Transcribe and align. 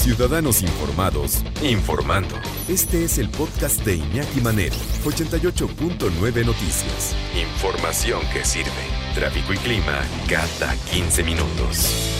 Ciudadanos 0.00 0.62
Informados, 0.62 1.44
informando. 1.62 2.34
Este 2.70 3.04
es 3.04 3.18
el 3.18 3.28
podcast 3.28 3.84
de 3.84 3.96
Iñaki 3.96 4.40
Manero, 4.40 4.74
88.9 5.04 6.46
Noticias. 6.46 7.14
Información 7.38 8.22
que 8.32 8.42
sirve. 8.42 8.70
Tráfico 9.14 9.52
y 9.52 9.58
clima 9.58 10.00
cada 10.26 10.74
15 10.90 11.22
minutos. 11.22 12.16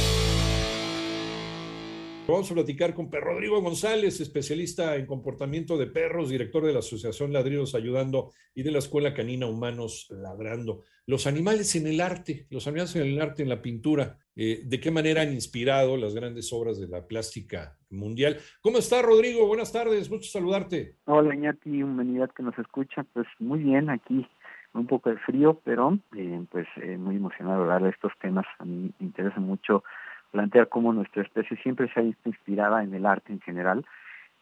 Vamos 2.28 2.50
a 2.50 2.54
platicar 2.54 2.94
con 2.94 3.10
Rodrigo 3.10 3.60
González, 3.60 4.20
especialista 4.20 4.94
en 4.96 5.06
comportamiento 5.06 5.78
de 5.78 5.86
perros, 5.86 6.28
director 6.28 6.64
de 6.64 6.74
la 6.74 6.78
Asociación 6.78 7.32
Ladridos 7.32 7.74
Ayudando 7.74 8.30
y 8.54 8.62
de 8.62 8.70
la 8.70 8.78
Escuela 8.78 9.14
Canina 9.14 9.46
Humanos 9.46 10.06
Ladrando. 10.10 10.84
Los 11.06 11.26
animales 11.26 11.74
en 11.74 11.88
el 11.88 12.00
arte, 12.00 12.46
los 12.50 12.68
animales 12.68 12.94
en 12.94 13.02
el 13.02 13.20
arte, 13.20 13.42
en 13.42 13.48
la 13.48 13.62
pintura, 13.62 14.18
eh, 14.42 14.62
¿de 14.64 14.80
qué 14.80 14.90
manera 14.90 15.20
han 15.20 15.34
inspirado 15.34 15.98
las 15.98 16.14
grandes 16.14 16.50
obras 16.50 16.80
de 16.80 16.88
la 16.88 17.06
plástica 17.06 17.76
mundial? 17.90 18.38
¿Cómo 18.62 18.78
está, 18.78 19.02
Rodrigo? 19.02 19.46
Buenas 19.46 19.70
tardes, 19.70 20.10
mucho 20.10 20.30
saludarte. 20.30 20.94
Hola, 21.04 21.34
Iñaki, 21.34 21.82
humanidad 21.82 22.30
que 22.30 22.42
nos 22.42 22.58
escucha. 22.58 23.04
Pues 23.12 23.26
muy 23.38 23.58
bien, 23.58 23.90
aquí 23.90 24.26
un 24.72 24.86
poco 24.86 25.10
de 25.10 25.18
frío, 25.18 25.60
pero 25.62 25.98
eh, 26.16 26.42
pues 26.50 26.66
eh, 26.76 26.96
muy 26.96 27.16
emocionado 27.16 27.64
hablar 27.64 27.82
de 27.82 27.90
estos 27.90 28.12
temas. 28.18 28.46
A 28.58 28.64
mí 28.64 28.90
me 28.98 29.06
interesa 29.06 29.40
mucho 29.40 29.84
plantear 30.30 30.70
cómo 30.70 30.94
nuestra 30.94 31.20
especie 31.22 31.58
siempre 31.58 31.92
se 31.92 32.00
ha 32.00 32.02
visto 32.02 32.26
inspirada 32.30 32.82
en 32.82 32.94
el 32.94 33.04
arte 33.04 33.34
en 33.34 33.42
general 33.42 33.84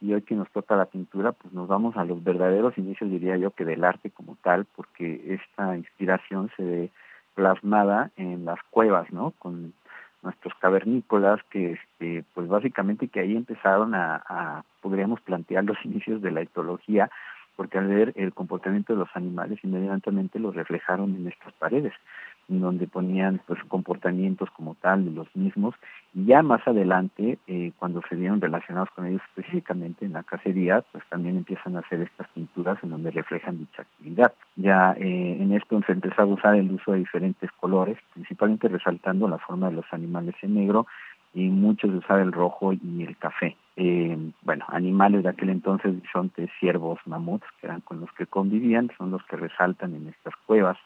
y 0.01 0.15
hoy 0.15 0.23
que 0.23 0.37
nos 0.37 0.49
toca 0.53 0.77
la 0.77 0.87
pintura, 0.87 1.33
pues 1.33 1.53
nos 1.53 1.67
vamos 1.67 1.97
a 1.97 2.05
los 2.05 2.23
verdaderos 2.23 2.79
inicios, 2.79 3.11
diría 3.11 3.37
yo, 3.37 3.51
que 3.51 3.65
del 3.65 3.83
arte 3.83 4.13
como 4.13 4.37
tal, 4.45 4.65
porque 4.77 5.35
esta 5.35 5.77
inspiración 5.77 6.53
se 6.57 6.63
ve 6.63 6.91
plasmada 7.39 8.11
en 8.17 8.45
las 8.45 8.59
cuevas, 8.69 9.13
¿no? 9.13 9.31
Con 9.39 9.73
nuestros 10.23 10.55
cavernícolas 10.61 11.41
que, 11.51 11.73
este, 11.73 12.25
pues 12.35 12.49
básicamente 12.49 13.09
que 13.09 13.21
ahí 13.21 13.37
empezaron 13.37 13.95
a, 13.95 14.23
a, 14.29 14.65
podríamos 14.81 15.21
plantear 15.21 15.65
los 15.65 15.79
inicios 15.85 16.23
de 16.23 16.31
la 16.31 16.43
etología, 16.43 17.11
porque 17.57 17.79
al 17.79 17.89
ver 17.89 18.13
el 18.17 18.33
comportamiento 18.33 18.93
de 18.93 19.01
los 19.01 19.09
animales 19.15 19.59
inmediatamente 19.63 20.39
lo 20.39 20.53
reflejaron 20.53 21.17
en 21.17 21.27
estas 21.29 21.53
paredes 21.55 21.93
donde 22.49 22.87
ponían 22.87 23.41
pues 23.47 23.63
comportamientos 23.69 24.51
como 24.51 24.75
tal 24.75 25.05
de 25.05 25.11
los 25.11 25.35
mismos 25.37 25.75
y 26.15 26.25
ya 26.25 26.43
más 26.43 26.67
adelante 26.67 27.39
eh, 27.47 27.73
cuando 27.79 28.01
se 28.09 28.17
vieron 28.17 28.41
relacionados 28.41 28.89
con 28.95 29.07
ellos 29.07 29.23
específicamente 29.29 30.07
en 30.07 30.15
la 30.15 30.23
cacería 30.23 30.83
pues 30.93 31.05
también 31.11 31.37
empiezan 31.37 31.77
a 31.77 31.81
hacer 31.81 32.01
estas 32.01 32.27
pinturas 32.29 32.79
en 32.83 32.91
donde 32.91 33.11
reflejan 33.11 33.59
dicha 33.59 33.83
actividad 33.83 34.33
ya 34.57 34.93
eh, 34.99 35.37
en 35.41 35.53
esto 35.53 35.81
se 35.87 35.93
empezó 35.93 36.23
a 36.23 36.27
usar 36.27 36.55
el 36.57 36.71
uso 36.71 36.93
de 36.93 37.01
diferentes 37.01 37.51
colores 37.53 37.99
principalmente 38.15 38.69
resaltando 38.69 39.29
la 39.29 39.39
forma 39.39 39.69
de 39.69 39.77
los 39.77 39.87
animales 39.93 40.35
en 40.43 40.55
negro 40.55 40.87
y 41.35 41.49
muchos 41.49 41.91
usar 41.91 42.21
el 42.21 42.33
rojo 42.33 42.73
y 42.73 43.03
el 43.03 43.17
café. 43.17 43.57
Eh, 43.77 44.17
bueno, 44.43 44.65
animales 44.69 45.23
de 45.23 45.29
aquel 45.29 45.51
entonces, 45.51 46.01
bisontes, 46.01 46.51
ciervos, 46.59 46.99
mamuts, 47.07 47.47
que 47.61 47.67
eran 47.67 47.81
con 47.83 48.01
los 48.01 48.11
que 48.13 48.27
convivían, 48.27 48.91
son 48.97 49.11
los 49.11 49.23
que 49.25 49.37
resaltan 49.37 49.95
en 49.95 50.09
estas 50.09 50.35
cuevas. 50.47 50.79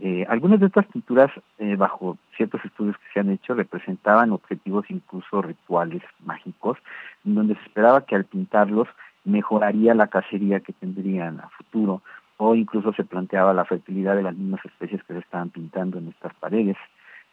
Eh, 0.00 0.24
algunas 0.28 0.60
de 0.60 0.66
estas 0.66 0.86
pinturas, 0.86 1.30
eh, 1.58 1.74
bajo 1.74 2.18
ciertos 2.36 2.64
estudios 2.64 2.96
que 2.98 3.12
se 3.12 3.20
han 3.20 3.30
hecho, 3.30 3.54
representaban 3.54 4.30
objetivos 4.30 4.84
incluso 4.90 5.42
rituales 5.42 6.02
mágicos, 6.24 6.78
donde 7.24 7.56
se 7.56 7.62
esperaba 7.62 8.02
que 8.02 8.14
al 8.14 8.24
pintarlos 8.24 8.86
mejoraría 9.24 9.94
la 9.94 10.06
cacería 10.06 10.60
que 10.60 10.72
tendrían 10.72 11.40
a 11.40 11.48
futuro, 11.48 12.02
o 12.36 12.54
incluso 12.54 12.92
se 12.92 13.02
planteaba 13.02 13.52
la 13.52 13.64
fertilidad 13.64 14.14
de 14.14 14.22
las 14.22 14.36
mismas 14.36 14.64
especies 14.64 15.02
que 15.02 15.14
se 15.14 15.18
estaban 15.18 15.50
pintando 15.50 15.98
en 15.98 16.08
estas 16.08 16.32
paredes. 16.34 16.76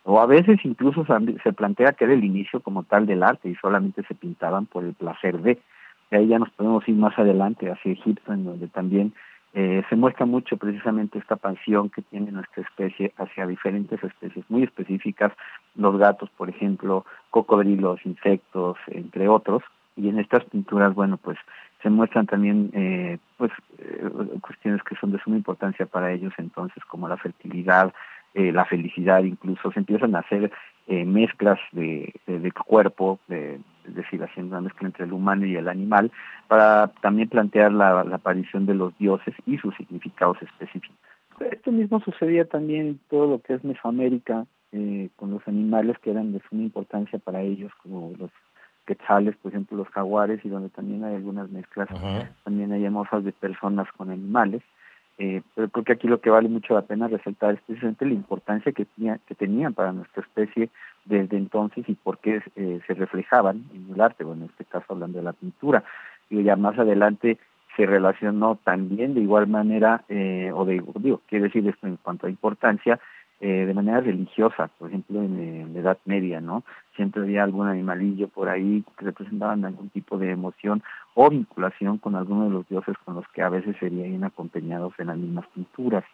O 0.04 0.20
a 0.20 0.26
veces 0.26 0.60
incluso 0.64 1.06
se 1.44 1.54
plantea 1.54 1.94
que 1.94 2.06
era 2.06 2.14
el 2.14 2.24
inicio 2.24 2.60
como 2.62 2.84
tal 2.84 3.06
del 3.06 3.24
arte 3.24 3.50
y 3.50 3.56
solamente 3.56 4.04
se 4.08 4.16
pintaban 4.16 4.66
por 4.66 4.84
el 4.84 4.94
placer 4.94 5.40
de. 5.42 5.60
Y 6.12 6.16
ahí 6.16 6.28
ya 6.28 6.40
nos 6.40 6.50
podemos 6.52 6.88
ir 6.88 6.96
más 6.96 7.18
adelante 7.18 7.72
hacia 7.72 7.92
Egipto, 7.92 8.34
en 8.34 8.46
donde 8.46 8.68
también 8.68 9.14
eh, 9.58 9.84
se 9.90 9.96
muestra 9.96 10.26
mucho 10.26 10.58
precisamente 10.58 11.18
esta 11.18 11.38
pasión 11.38 11.90
que 11.90 12.02
tiene 12.02 12.30
nuestra 12.30 12.62
especie 12.62 13.14
hacia 13.18 13.48
diferentes 13.48 14.04
especies 14.04 14.44
muy 14.50 14.64
específicas, 14.64 15.32
los 15.76 15.98
gatos, 15.98 16.30
por 16.32 16.50
ejemplo, 16.50 17.06
cocodrilos, 17.30 18.06
insectos, 18.06 18.78
entre 18.88 19.30
otros. 19.30 19.64
Y 19.96 20.10
en 20.10 20.20
estas 20.20 20.44
pinturas, 20.44 20.94
bueno, 20.94 21.16
pues 21.16 21.38
se 21.82 21.90
muestran 21.90 22.28
también 22.28 22.70
eh, 22.74 23.18
pues 23.38 23.52
eh, 23.78 24.10
cuestiones 24.42 24.84
que 24.84 24.98
son 24.98 25.14
de 25.14 25.20
suma 25.20 25.38
importancia 25.38 25.86
para 25.86 26.12
ellos 26.12 26.34
entonces, 26.38 26.84
como 26.84 27.08
la 27.08 27.16
fertilidad, 27.16 27.94
eh, 28.34 28.52
la 28.52 28.66
felicidad, 28.66 29.24
incluso 29.24 29.72
se 29.72 29.80
empiezan 29.80 30.16
a 30.16 30.20
hacer 30.20 30.52
eh, 30.88 31.06
mezclas 31.06 31.60
de, 31.72 32.14
de, 32.28 32.52
cuerpo, 32.52 33.20
de, 33.30 33.62
es 33.88 33.96
decir, 33.96 34.24
haciendo 34.24 34.56
una 34.56 34.62
mezcla 34.62 34.88
entre 34.88 35.06
el 35.06 35.14
humano 35.14 35.46
y 35.46 35.56
el 35.56 35.68
animal, 35.68 36.12
para 36.48 36.88
también 37.02 37.30
plantear 37.30 37.72
la, 37.72 38.02
aparición 38.02 38.66
de 38.66 38.76
los 38.76 38.98
dioses 38.98 39.34
y 39.46 39.58
sus 39.58 39.76
significados 39.76 40.42
específicos. 40.42 40.98
Esto 41.40 41.72
mismo 41.72 42.00
sucedía 42.00 42.46
también 42.46 42.88
en 42.88 43.00
todo 43.10 43.28
lo 43.28 43.42
que 43.42 43.54
es 43.54 43.64
Mesoamérica, 43.64 44.46
eh, 44.72 45.10
con 45.16 45.32
los 45.32 45.48
animales 45.48 45.98
que 46.00 46.12
eran 46.12 46.34
de 46.34 46.42
suma 46.50 46.64
importancia 46.64 47.20
para 47.20 47.42
ellos, 47.42 47.72
como 47.82 48.14
los 48.18 48.32
quetzales, 48.86 49.36
por 49.38 49.52
ejemplo, 49.52 49.78
los 49.78 49.90
jaguares, 49.90 50.44
y 50.46 50.50
donde 50.50 50.70
también 50.70 51.04
hay 51.04 51.16
algunas 51.16 51.50
mezclas, 51.50 51.90
también 52.44 52.72
hay 52.72 52.86
hermosas 52.86 53.24
de 53.24 53.32
personas 53.32 53.88
con 53.98 54.12
animales. 54.12 54.62
Eh, 55.18 55.42
pero 55.54 55.70
creo 55.70 55.86
que 55.86 55.94
aquí 55.94 56.08
lo 56.08 56.20
que 56.20 56.30
vale 56.30 56.50
mucho 56.50 56.74
la 56.74 56.82
pena 56.82 57.08
resaltar 57.08 57.54
es 57.54 57.62
precisamente 57.62 58.06
la 58.06 58.14
importancia 58.14 58.72
que, 58.74 58.86
tenía, 58.86 59.20
que 59.26 59.36
tenían 59.36 59.74
para 59.74 59.94
nuestra 59.94 60.22
especie 60.24 60.70
desde 61.06 61.38
entonces 61.38 61.88
y 61.88 61.94
por 61.94 62.18
qué 62.18 62.42
eh, 62.56 62.82
se 62.86 62.94
reflejaban 62.94 63.64
en 63.74 63.94
el 63.94 64.02
arte, 64.02 64.24
bueno, 64.24 64.44
en 64.44 64.50
este 64.50 64.66
caso 64.66 64.86
hablando 64.90 65.20
de 65.20 65.24
la 65.24 65.34
pintura. 65.34 65.84
Y 66.30 66.44
ya 66.44 66.56
más 66.56 66.78
adelante 66.78 67.38
se 67.78 67.86
relacionó 67.86 68.58
también 68.64 69.14
de 69.14 69.22
igual 69.22 69.48
manera, 69.48 70.04
eh, 70.10 70.52
o 70.54 70.66
de, 70.66 70.84
digo, 70.96 71.22
quiere 71.28 71.46
decir 71.46 71.68
esto 71.68 71.88
en 71.88 71.98
cuanto 71.98 72.28
a 72.28 72.30
importancia, 72.30 73.00
eh, 73.42 73.66
de 73.66 73.74
manera 73.74 74.02
religiosa, 74.02 74.70
por 74.80 74.90
ejemplo 74.90 75.22
en, 75.22 75.74
la 75.74 75.80
Edad 75.80 75.98
Media, 76.06 76.40
¿no? 76.40 76.64
Siempre 76.96 77.22
había 77.22 77.44
algún 77.44 77.68
animalillo 77.68 78.28
por 78.30 78.48
ahí 78.48 78.84
que 78.98 79.06
representaban 79.06 79.66
algún 79.66 79.90
tipo 79.90 80.18
de 80.18 80.32
emoción 80.32 80.82
o 81.16 81.30
vinculación 81.30 81.98
con 81.98 82.16
alguno 82.16 82.46
de 82.46 82.52
los 82.52 82.68
dioses 82.70 82.96
con 83.04 83.16
los 83.16 83.28
que 83.30 83.42
a 83.42 83.50
veces 83.50 83.76
serían 83.80 84.24
acompañados 84.24 84.94
en 85.00 85.08
las 85.08 85.18
mismas 85.18 85.46
pinturas. 85.54 86.06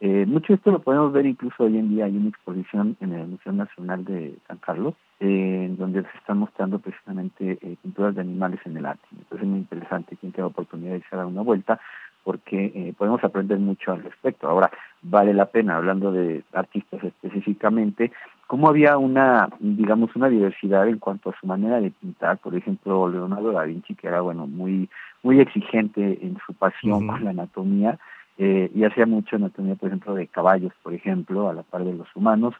Eh, 0.00 0.26
mucho 0.26 0.48
de 0.48 0.56
esto 0.56 0.70
lo 0.70 0.80
podemos 0.80 1.12
ver 1.12 1.24
incluso 1.24 1.64
hoy 1.64 1.78
en 1.78 1.90
día, 1.90 2.06
hay 2.06 2.16
una 2.16 2.28
exposición 2.28 2.96
en 3.00 3.12
el 3.12 3.28
Museo 3.28 3.52
Nacional 3.52 4.04
de 4.04 4.36
San 4.48 4.58
Carlos, 4.58 4.94
eh, 5.20 5.72
donde 5.78 6.02
se 6.02 6.18
están 6.18 6.38
mostrando 6.38 6.78
precisamente 6.80 7.58
eh, 7.62 7.76
pinturas 7.80 8.14
de 8.14 8.22
animales 8.22 8.60
en 8.64 8.76
el 8.76 8.86
arte. 8.86 9.06
Entonces 9.12 9.42
es 9.42 9.46
muy 9.46 9.60
interesante 9.60 10.16
quien 10.16 10.32
tenga 10.32 10.48
oportunidad 10.48 10.94
de 10.94 11.04
dar 11.10 11.26
una 11.26 11.42
vuelta, 11.42 11.80
porque 12.24 12.72
eh, 12.74 12.94
podemos 12.96 13.22
aprender 13.22 13.58
mucho 13.58 13.92
al 13.92 14.02
respecto. 14.02 14.48
Ahora, 14.48 14.70
vale 15.02 15.34
la 15.34 15.46
pena, 15.46 15.76
hablando 15.76 16.10
de 16.10 16.42
artistas 16.52 17.04
específicamente, 17.04 18.10
cómo 18.46 18.68
había 18.68 18.96
una, 18.98 19.48
digamos, 19.60 20.16
una 20.16 20.28
diversidad 20.28 20.88
en 20.88 20.98
cuanto 20.98 21.30
a 21.30 21.34
su 21.38 21.46
manera 21.46 21.80
de 21.80 21.90
pintar. 21.90 22.38
Por 22.38 22.56
ejemplo, 22.56 23.08
Leonardo 23.08 23.52
da 23.52 23.64
Vinci, 23.64 23.94
que 23.94 24.08
era, 24.08 24.22
bueno, 24.22 24.46
muy, 24.46 24.88
muy 25.22 25.40
exigente 25.40 26.18
en 26.22 26.38
su 26.46 26.54
pasión 26.54 27.06
por 27.06 27.20
la 27.20 27.30
anatomía, 27.30 27.98
eh, 28.38 28.70
y 28.74 28.84
hacía 28.84 29.06
mucho 29.06 29.36
anatomía, 29.36 29.76
por 29.76 29.88
ejemplo, 29.88 30.14
de 30.14 30.26
caballos, 30.26 30.72
por 30.82 30.94
ejemplo, 30.94 31.48
a 31.48 31.52
la 31.52 31.62
par 31.62 31.84
de 31.84 31.92
los 31.92 32.08
humanos. 32.16 32.54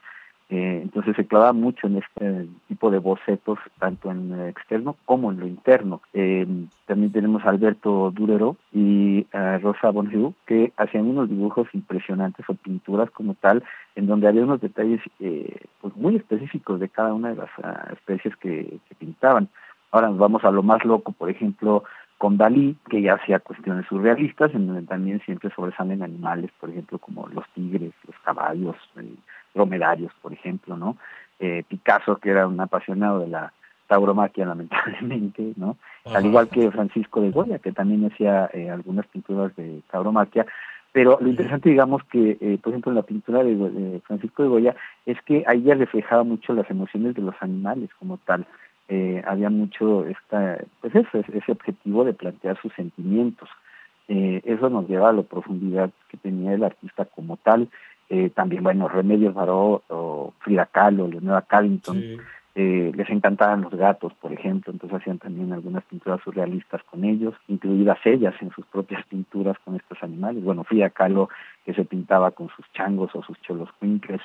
Eh, 0.51 0.81
entonces 0.83 1.17
se 1.17 1.27
clavaba 1.27 1.53
mucho 1.53 1.87
en 1.87 1.97
este 1.97 2.47
tipo 2.69 2.91
de 2.91 2.99
bocetos, 2.99 3.59
tanto 3.79 4.11
en 4.11 4.29
lo 4.29 4.47
externo 4.47 4.97
como 5.05 5.33
en 5.33 5.41
lo 5.41 5.47
interno. 5.47 6.03
Eh, 6.13 6.47
también 6.87 7.13
tenemos 7.13 7.45
a 7.45 7.49
Alberto 7.49 8.11
Durero 8.15 8.57
y 8.73 9.27
a 9.33 9.59
Rosa 9.59 9.91
Bonheur, 9.91 10.33
que 10.47 10.73
hacían 10.77 11.07
unos 11.07 11.31
dibujos 11.31 11.67
impresionantes 11.73 12.45
o 12.49 12.55
pinturas 12.55 13.11
como 13.11 13.35
tal, 13.35 13.63
en 13.97 14.07
donde 14.07 14.29
había 14.29 14.45
unos 14.45 14.61
detalles 14.61 15.01
eh, 15.21 15.61
pues 15.81 15.97
muy 15.97 16.17
específicos 16.17 16.79
de 16.79 16.89
cada 16.89 17.15
una 17.15 17.31
de 17.31 17.37
las 17.37 17.51
uh, 17.59 17.93
especies 17.93 18.37
que 18.37 18.79
pintaban. 18.99 19.49
Ahora 19.91 20.09
nos 20.09 20.19
vamos 20.19 20.45
a 20.45 20.51
lo 20.51 20.63
más 20.63 20.85
loco, 20.85 21.13
por 21.13 21.31
ejemplo, 21.31 21.85
con 22.19 22.37
Dalí, 22.37 22.77
que 22.89 23.03
ya 23.03 23.15
hacía 23.15 23.39
cuestiones 23.39 23.87
surrealistas, 23.87 24.55
en 24.55 24.67
donde 24.67 24.83
también 24.83 25.21
siempre 25.25 25.51
sobresalen 25.55 26.03
animales, 26.03 26.51
por 26.59 26.71
ejemplo, 26.71 26.99
como 26.99 27.29
los 27.29 27.45
tigres, 27.55 27.93
los 28.07 28.17
caballos, 28.25 28.77
dromedarios, 29.55 30.13
por 30.21 30.33
ejemplo, 30.33 30.77
¿no? 30.77 30.97
Eh, 31.39 31.65
Picasso, 31.69 32.17
que 32.17 32.31
era 32.31 32.47
un 32.47 32.61
apasionado 32.61 33.21
de 33.21 33.29
la 33.29 33.53
tauromaquia, 33.87 34.47
lamentablemente, 34.47 35.53
¿no? 35.57 35.77
Al 36.05 36.27
igual 36.27 36.49
que 36.49 36.71
Francisco 36.71 37.21
de 37.21 37.31
Goya, 37.31 37.59
que 37.59 37.73
también 37.73 38.05
hacía 38.05 38.51
eh, 38.53 38.71
algunas 38.71 39.07
pinturas 39.07 39.55
de 39.57 39.81
tauromaquia, 39.91 40.47
pero 40.93 41.19
lo 41.21 41.29
interesante, 41.29 41.71
digamos, 41.71 42.05
que, 42.05 42.37
eh, 42.41 42.59
por 42.63 42.71
ejemplo, 42.73 42.93
en 42.93 42.97
la 42.97 43.03
pintura 43.03 43.43
de, 43.43 44.01
Francisco 44.07 44.45
de 44.45 44.49
Goya, 44.49 44.77
es 45.07 45.21
que 45.23 45.43
ahí 45.49 45.63
ya 45.63 45.75
reflejaba 45.75 46.23
mucho 46.23 46.53
las 46.53 46.71
emociones 46.71 47.17
de 47.17 47.23
los 47.23 47.35
animales 47.41 47.91
como 47.99 48.19
tal. 48.19 48.47
Había 49.27 49.51
mucho 49.51 50.07
esta, 50.07 50.59
pues 50.81 50.95
eso, 50.95 51.25
ese 51.33 51.51
objetivo 51.51 52.05
de 52.05 52.13
plantear 52.13 52.61
sus 52.61 52.73
sentimientos. 52.75 53.49
Eso 54.07 54.71
nos 54.71 54.87
lleva 54.87 55.09
a 55.09 55.13
la 55.13 55.23
profundidad 55.23 55.91
que 56.11 56.17
tenía 56.19 56.53
el 56.53 56.63
artista 56.63 57.07
como 57.07 57.39
tal. 57.39 57.69
Eh, 58.09 58.31
también, 58.31 58.63
bueno, 58.63 58.89
Remedios 58.89 59.35
Baró 59.35 59.83
o 59.89 60.35
Frida 60.41 60.67
Kahlo, 60.67 61.09
Leonora 61.09 61.43
Carrington, 61.43 62.21
eh, 62.57 62.93
les 62.95 63.11
encantaban 63.11 63.63
los 63.63 63.75
gatos, 63.75 64.13
por 64.15 64.33
ejemplo, 64.33 64.73
entonces 64.73 65.01
hacían 65.01 65.19
también 65.19 65.53
algunas 65.53 65.83
pinturas 65.85 66.21
surrealistas 66.23 66.83
con 66.85 67.05
ellos, 67.05 67.35
incluidas 67.49 67.99
ellas 68.05 68.35
en 68.41 68.51
sus 68.53 68.65
propias 68.67 69.05
pinturas 69.07 69.57
con 69.65 69.75
estos 69.75 70.01
animales. 70.03 70.45
Bueno, 70.45 70.63
Frida 70.63 70.91
Kahlo 70.91 71.29
que 71.65 71.75
se 71.75 71.85
pintaba 71.85 72.31
con 72.31 72.49
sus 72.51 72.71
changos 72.73 73.11
o 73.15 73.23
sus 73.23 73.41
cholos 73.43 73.71
quincles. 73.81 74.21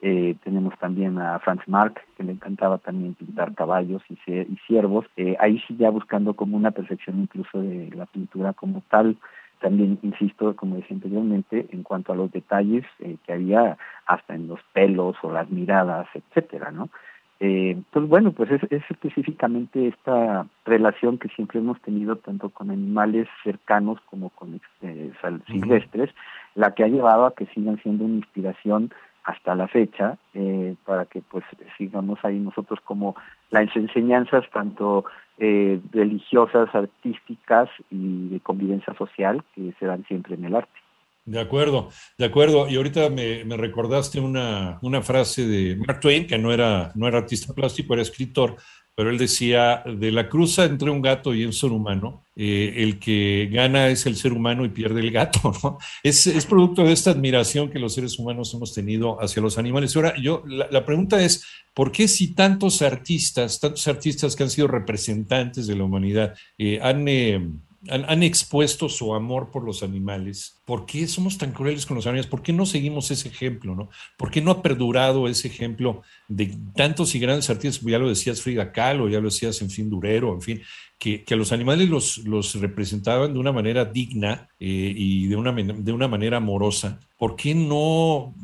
Eh, 0.00 0.36
tenemos 0.44 0.78
también 0.78 1.18
a 1.18 1.38
Franz 1.40 1.66
Marc, 1.66 2.00
que 2.16 2.24
le 2.24 2.32
encantaba 2.32 2.78
también 2.78 3.14
pintar 3.14 3.54
caballos 3.54 4.02
y, 4.08 4.14
y 4.30 4.56
ciervos. 4.66 5.06
Eh, 5.16 5.36
ahí 5.40 5.60
sí 5.66 5.76
ya 5.76 5.90
buscando 5.90 6.34
como 6.34 6.56
una 6.56 6.70
perfección 6.70 7.20
incluso 7.20 7.60
de 7.60 7.90
la 7.94 8.06
pintura 8.06 8.52
como 8.52 8.82
tal. 8.90 9.16
También, 9.62 9.98
insisto, 10.02 10.56
como 10.56 10.76
decía 10.76 10.96
anteriormente, 10.96 11.68
en 11.70 11.84
cuanto 11.84 12.12
a 12.12 12.16
los 12.16 12.32
detalles 12.32 12.84
eh, 12.98 13.16
que 13.24 13.32
había 13.32 13.78
hasta 14.06 14.34
en 14.34 14.48
los 14.48 14.58
pelos 14.72 15.16
o 15.22 15.30
las 15.30 15.48
miradas, 15.50 16.08
etcétera, 16.14 16.72
¿no? 16.72 16.90
Eh, 17.38 17.80
pues 17.92 18.08
bueno, 18.08 18.32
pues 18.32 18.50
es, 18.50 18.60
específicamente 18.70 19.86
esta 19.86 20.46
relación 20.64 21.18
que 21.18 21.28
siempre 21.28 21.60
hemos 21.60 21.80
tenido 21.80 22.16
tanto 22.16 22.50
con 22.50 22.70
animales 22.70 23.28
cercanos 23.44 24.00
como 24.10 24.30
con 24.30 24.60
eh, 24.82 25.12
silvestres, 25.46 26.10
la 26.56 26.74
que 26.74 26.82
ha 26.82 26.88
llevado 26.88 27.26
a 27.26 27.34
que 27.34 27.46
sigan 27.46 27.80
siendo 27.82 28.04
una 28.04 28.16
inspiración 28.16 28.92
hasta 29.24 29.54
la 29.54 29.68
fecha 29.68 30.18
eh, 30.34 30.74
para 30.84 31.06
que 31.06 31.20
pues 31.22 31.44
sigamos 31.78 32.18
ahí 32.24 32.38
nosotros 32.38 32.80
como 32.84 33.14
las 33.50 33.74
enseñanzas 33.76 34.44
tanto 34.52 35.04
eh, 35.38 35.80
religiosas, 35.92 36.74
artísticas 36.74 37.68
y 37.90 38.28
de 38.28 38.40
convivencia 38.40 38.94
social 38.94 39.44
que 39.54 39.72
se 39.78 39.86
dan 39.86 40.04
siempre 40.06 40.34
en 40.34 40.44
el 40.44 40.56
arte. 40.56 40.82
De 41.24 41.38
acuerdo, 41.38 41.88
de 42.18 42.24
acuerdo. 42.24 42.68
Y 42.68 42.76
ahorita 42.76 43.08
me, 43.08 43.44
recordaste 43.56 44.18
una, 44.18 44.78
una, 44.82 45.02
frase 45.02 45.46
de 45.46 45.76
Mark 45.76 46.00
Twain, 46.00 46.26
que 46.26 46.36
no 46.36 46.52
era, 46.52 46.90
no 46.96 47.06
era 47.06 47.18
artista 47.18 47.54
plástico, 47.54 47.94
era 47.94 48.02
escritor, 48.02 48.56
pero 48.94 49.10
él 49.10 49.18
decía, 49.18 49.82
de 49.86 50.12
la 50.12 50.28
cruza 50.28 50.64
entre 50.64 50.90
un 50.90 51.00
gato 51.00 51.34
y 51.34 51.44
un 51.44 51.52
ser 51.52 51.72
humano, 51.72 52.24
eh, 52.36 52.74
el 52.78 52.98
que 52.98 53.48
gana 53.50 53.88
es 53.88 54.06
el 54.06 54.16
ser 54.16 54.32
humano 54.32 54.64
y 54.64 54.68
pierde 54.68 55.00
el 55.00 55.10
gato, 55.10 55.52
¿no? 55.62 55.78
Es, 56.02 56.46
producto 56.46 56.84
de 56.84 56.92
esta 56.92 57.10
admiración 57.10 57.70
que 57.70 57.78
los 57.78 57.94
seres 57.94 58.18
humanos 58.18 58.52
hemos 58.54 58.74
tenido 58.74 59.20
hacia 59.22 59.42
los 59.42 59.56
animales. 59.56 59.96
Ahora, 59.96 60.14
yo, 60.20 60.42
la, 60.46 60.84
pregunta 60.84 61.22
es, 61.22 61.44
¿por 61.74 61.90
qué 61.90 62.06
si 62.06 62.34
tantos 62.34 62.82
artistas, 62.82 63.60
tantos 63.60 63.86
artistas 63.88 64.36
que 64.36 64.42
han 64.42 64.50
sido 64.50 64.68
representantes 64.68 65.66
de 65.66 65.76
la 65.76 65.84
humanidad, 65.84 66.34
eh, 66.58 66.78
han... 66.82 67.08
Eh, 67.08 67.48
han, 67.88 68.22
expuesto 68.22 68.88
su 68.88 69.14
amor 69.14 69.50
por 69.50 69.64
los 69.64 69.82
animales. 69.82 70.60
¿Por 70.64 70.86
qué 70.86 71.06
somos 71.08 71.36
tan 71.38 71.52
crueles 71.52 71.84
con 71.84 71.96
los 71.96 72.06
animales? 72.06 72.28
¿Por 72.28 72.42
qué 72.42 72.52
no 72.52 72.64
seguimos 72.64 73.10
ese 73.10 73.28
ejemplo? 73.28 73.74
¿no? 73.74 73.88
¿Por 74.16 74.30
qué 74.30 74.40
no 74.40 74.50
ha 74.52 74.62
perdurado 74.62 75.26
ese 75.28 75.48
ejemplo 75.48 76.02
de 76.28 76.56
tantos 76.76 77.14
y 77.14 77.18
grandes 77.18 77.50
artistas? 77.50 77.82
Ya 77.84 77.98
lo 77.98 78.08
decías 78.08 78.40
Frida 78.40 78.72
Kahlo, 78.72 79.08
ya 79.08 79.18
lo 79.18 79.28
decías 79.28 79.60
en 79.62 79.70
fin 79.70 79.90
Durero, 79.90 80.32
en 80.32 80.42
fin, 80.42 80.62
que, 80.98 81.24
que 81.24 81.34
a 81.34 81.36
los 81.36 81.50
animales 81.50 81.88
los, 81.88 82.18
los, 82.18 82.54
representaban 82.60 83.32
de 83.32 83.40
una 83.40 83.52
manera 83.52 83.84
digna 83.84 84.48
eh, 84.60 84.92
y 84.96 85.26
de 85.26 85.36
una, 85.36 85.52
de 85.52 85.92
una 85.92 86.08
manera 86.08 86.36
amorosa. 86.36 87.00
¿Por 87.18 87.34
qué 87.34 87.54
no 87.54 88.34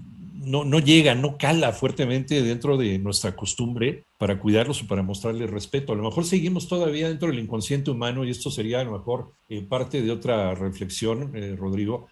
no, 0.45 0.65
no 0.65 0.79
llega, 0.79 1.15
no 1.15 1.37
cala 1.37 1.73
fuertemente 1.73 2.43
dentro 2.43 2.77
de 2.77 2.99
nuestra 2.99 3.35
costumbre 3.35 4.05
para 4.19 4.39
cuidarlos 4.39 4.83
o 4.83 4.87
para 4.87 5.03
mostrarles 5.03 5.51
respeto. 5.51 5.93
A 5.93 5.97
lo 5.97 6.05
mejor 6.05 6.25
seguimos 6.25 6.69
todavía 6.69 7.09
dentro 7.09 7.29
del 7.29 7.39
inconsciente 7.39 7.91
humano 7.91 8.25
y 8.25 8.31
esto 8.31 8.51
sería 8.51 8.81
a 8.81 8.85
lo 8.85 8.93
mejor 8.93 9.33
eh, 9.49 9.63
parte 9.63 10.03
de 10.03 10.11
otra 10.11 10.55
reflexión, 10.55 11.33
eh, 11.35 11.57
Rodrigo. 11.57 12.09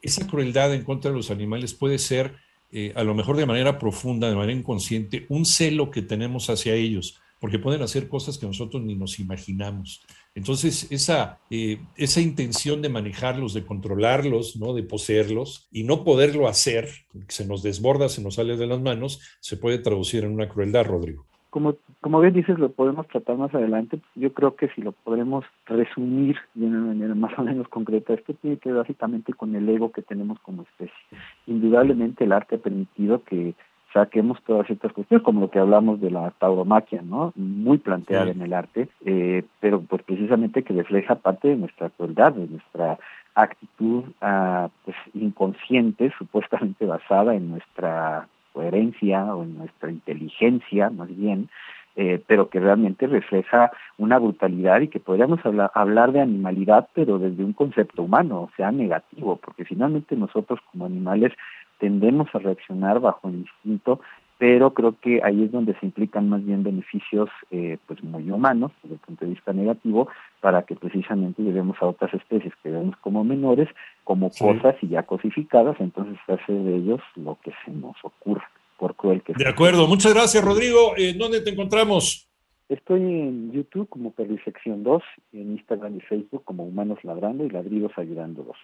Esa 0.00 0.26
crueldad 0.26 0.74
en 0.74 0.84
contra 0.84 1.10
de 1.10 1.16
los 1.16 1.30
animales 1.30 1.74
puede 1.74 1.98
ser, 1.98 2.34
eh, 2.72 2.92
a 2.96 3.04
lo 3.04 3.14
mejor 3.14 3.36
de 3.36 3.46
manera 3.46 3.78
profunda, 3.78 4.28
de 4.28 4.36
manera 4.36 4.58
inconsciente, 4.58 5.26
un 5.28 5.44
celo 5.44 5.90
que 5.90 6.02
tenemos 6.02 6.48
hacia 6.48 6.74
ellos, 6.74 7.20
porque 7.40 7.58
pueden 7.58 7.82
hacer 7.82 8.08
cosas 8.08 8.38
que 8.38 8.46
nosotros 8.46 8.82
ni 8.82 8.94
nos 8.94 9.18
imaginamos. 9.18 10.02
Entonces, 10.36 10.92
esa, 10.92 11.38
eh, 11.50 11.78
esa 11.96 12.20
intención 12.20 12.82
de 12.82 12.90
manejarlos, 12.90 13.54
de 13.54 13.64
controlarlos, 13.64 14.58
¿no? 14.58 14.74
de 14.74 14.82
poseerlos 14.82 15.66
y 15.72 15.82
no 15.82 16.04
poderlo 16.04 16.46
hacer, 16.46 16.88
se 17.28 17.46
nos 17.46 17.62
desborda, 17.62 18.10
se 18.10 18.22
nos 18.22 18.34
sale 18.34 18.58
de 18.58 18.66
las 18.66 18.80
manos, 18.80 19.38
se 19.40 19.56
puede 19.56 19.78
traducir 19.78 20.24
en 20.24 20.32
una 20.32 20.46
crueldad, 20.46 20.84
Rodrigo. 20.84 21.24
Como, 21.48 21.76
como 22.02 22.20
bien 22.20 22.34
dices, 22.34 22.58
lo 22.58 22.70
podemos 22.70 23.08
tratar 23.08 23.38
más 23.38 23.54
adelante. 23.54 23.98
Yo 24.14 24.30
creo 24.34 24.56
que 24.56 24.68
si 24.74 24.82
lo 24.82 24.92
podremos 24.92 25.46
resumir 25.64 26.36
de 26.52 26.66
una 26.66 26.80
manera 26.80 27.14
más 27.14 27.32
o 27.38 27.42
menos 27.42 27.66
concreta, 27.68 28.12
esto 28.12 28.34
tiene 28.34 28.58
que 28.58 28.68
ver 28.68 28.80
básicamente 28.80 29.32
con 29.32 29.56
el 29.56 29.66
ego 29.66 29.90
que 29.90 30.02
tenemos 30.02 30.38
como 30.40 30.64
especie. 30.64 30.94
Indudablemente 31.46 32.24
el 32.24 32.32
arte 32.32 32.56
ha 32.56 32.58
permitido 32.58 33.24
que 33.24 33.54
saquemos 33.96 34.42
todas 34.42 34.68
estas 34.68 34.92
cuestiones, 34.92 35.24
como 35.24 35.40
lo 35.40 35.50
que 35.50 35.58
hablamos 35.58 36.02
de 36.02 36.10
la 36.10 36.30
tauromaquia, 36.32 37.00
¿no? 37.00 37.32
Muy 37.34 37.78
planteada 37.78 38.30
en 38.30 38.42
el 38.42 38.52
arte, 38.52 38.90
eh, 39.06 39.42
pero 39.58 39.80
pues 39.80 40.02
precisamente 40.02 40.62
que 40.62 40.74
refleja 40.74 41.14
parte 41.14 41.48
de 41.48 41.56
nuestra 41.56 41.88
crueldad, 41.88 42.34
de 42.34 42.46
nuestra 42.46 42.98
actitud 43.34 44.04
ah, 44.20 44.68
pues 44.84 44.96
inconsciente, 45.14 46.12
supuestamente 46.18 46.84
basada 46.84 47.34
en 47.34 47.50
nuestra 47.50 48.28
coherencia 48.52 49.34
o 49.34 49.44
en 49.44 49.56
nuestra 49.56 49.90
inteligencia, 49.90 50.90
más 50.90 51.08
bien, 51.16 51.48
eh, 51.96 52.22
pero 52.26 52.50
que 52.50 52.60
realmente 52.60 53.06
refleja 53.06 53.70
una 53.96 54.18
brutalidad 54.18 54.82
y 54.82 54.88
que 54.88 55.00
podríamos 55.00 55.40
hablar, 55.46 55.70
hablar 55.72 56.12
de 56.12 56.20
animalidad, 56.20 56.88
pero 56.92 57.18
desde 57.18 57.42
un 57.42 57.54
concepto 57.54 58.02
humano, 58.02 58.42
o 58.42 58.50
sea, 58.58 58.70
negativo, 58.72 59.36
porque 59.36 59.64
finalmente 59.64 60.16
nosotros 60.16 60.60
como 60.70 60.84
animales 60.84 61.32
tendemos 61.78 62.28
a 62.34 62.38
reaccionar 62.38 63.00
bajo 63.00 63.28
el 63.28 63.36
instinto, 63.36 64.00
pero 64.38 64.74
creo 64.74 64.94
que 65.00 65.20
ahí 65.22 65.44
es 65.44 65.52
donde 65.52 65.74
se 65.78 65.86
implican 65.86 66.28
más 66.28 66.44
bien 66.44 66.62
beneficios 66.62 67.30
eh, 67.50 67.78
pues 67.86 68.02
muy 68.02 68.30
humanos 68.30 68.72
desde 68.82 68.96
el 68.96 69.00
punto 69.00 69.24
de 69.24 69.30
vista 69.32 69.52
negativo 69.52 70.08
para 70.40 70.62
que 70.62 70.76
precisamente 70.76 71.42
llevemos 71.42 71.76
a 71.80 71.86
otras 71.86 72.12
especies 72.12 72.52
que 72.62 72.70
vemos 72.70 72.96
como 72.98 73.24
menores 73.24 73.68
como 74.04 74.30
cosas 74.30 74.76
y 74.82 74.88
ya 74.88 75.04
cosificadas 75.04 75.76
entonces 75.80 76.18
hace 76.28 76.52
de 76.52 76.76
ellos 76.76 77.00
lo 77.14 77.38
que 77.42 77.52
se 77.64 77.70
nos 77.70 77.96
ocurra 78.02 78.48
por 78.76 78.94
cruel 78.94 79.22
que 79.22 79.32
de 79.32 79.48
acuerdo 79.48 79.88
muchas 79.88 80.12
gracias 80.12 80.44
Rodrigo 80.44 80.92
eh, 80.98 81.14
¿dónde 81.16 81.40
te 81.40 81.50
encontramos? 81.50 82.28
Estoy 82.68 83.00
en 83.00 83.52
YouTube 83.52 83.88
como 83.88 84.10
Perlisección 84.10 84.82
2, 84.82 85.00
en 85.34 85.52
Instagram 85.52 85.98
y 85.98 86.00
Facebook 86.00 86.42
como 86.44 86.64
Humanos 86.64 86.98
Ladrando 87.04 87.44
y 87.44 87.48
Ladridos 87.48 87.92
Ayudándolos. 87.96 88.56